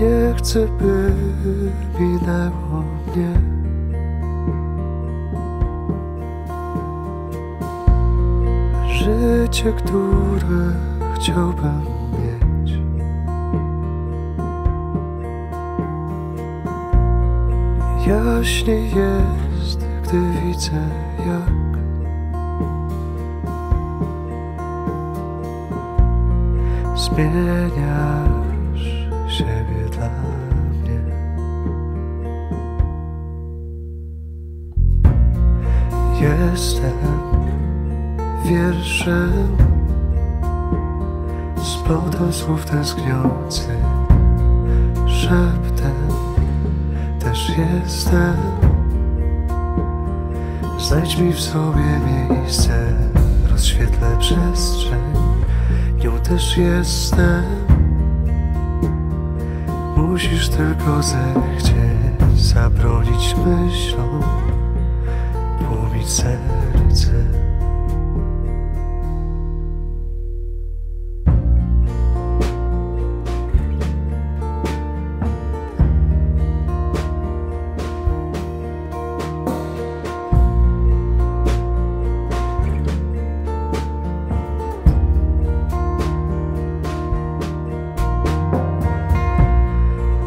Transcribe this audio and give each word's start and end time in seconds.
Nie 0.00 0.34
chcę, 0.36 0.66
by 0.66 1.12
minęło 2.00 2.82
mnie. 3.06 3.40
Życie, 8.92 9.72
które 9.72 10.72
chciałbym 11.14 11.82
mieć. 12.12 12.78
Jaśniej 18.06 18.84
jest, 18.84 19.86
gdy 20.02 20.20
widzę, 20.46 20.88
jak 21.26 21.68
zmieniasz 26.96 28.27
Jestem 36.52 36.92
wierszem. 38.44 39.56
Splotą 41.62 42.32
słów 42.32 42.64
tęskniący 42.64 43.68
szeptem 45.06 45.94
też 47.20 47.52
jestem. 47.58 48.36
Znajdź 50.78 51.18
mi 51.18 51.32
w 51.32 51.40
sobie 51.40 52.00
miejsce 52.06 52.92
rozświetlę 53.50 54.16
przestrzeń 54.18 55.02
nią 56.04 56.18
też 56.18 56.56
jestem. 56.56 57.44
Musisz 59.96 60.48
tylko 60.48 61.02
zechcieć 61.02 62.36
zabronić 62.36 63.36
myślom 63.46 64.47
Tłumić 65.98 66.10
serce 66.10 67.24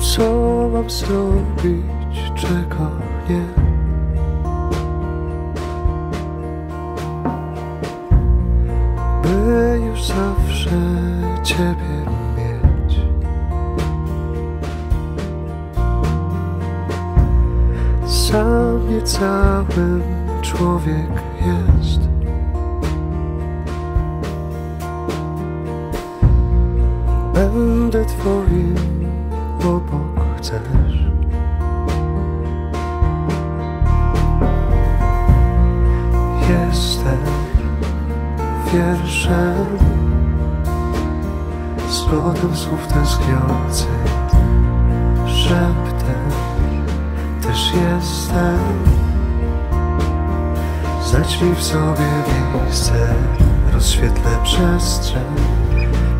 Co 0.00 0.68
mam 0.72 0.90
zrobić, 0.90 2.32
czego 2.36 2.90
nie? 3.30 3.73
Zawsze 10.06 10.80
Ciebie 11.42 12.04
mieć 12.36 13.00
Sam 18.06 18.90
nie 18.90 19.02
całym 19.02 20.02
człowiek 20.42 21.22
jest 21.46 22.00
Będę 27.34 28.04
Twoim 28.04 28.74
obok 29.60 30.24
chcesz. 30.38 31.13
Wierszem 38.74 39.66
zgodem 41.90 42.56
słów 42.56 42.86
tęskniących, 42.86 43.88
szeptem 45.26 46.30
też 47.42 47.72
jestem. 47.74 48.58
Mi 51.42 51.54
w 51.54 51.62
sobie 51.62 52.06
miejsce, 52.64 53.14
rozświetlę 53.72 54.30
przestrzeń, 54.42 55.34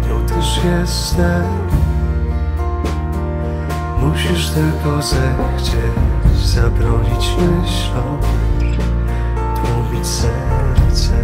nią 0.09 0.27
też 0.27 0.61
jestem. 0.65 1.43
Musisz 4.01 4.51
tylko 4.51 5.03
zechcieć 5.03 6.45
zabronić 6.45 7.37
myślom, 7.37 8.19
tłumić 9.55 10.07
serce. 10.07 11.15